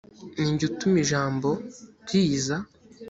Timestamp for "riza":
2.07-2.55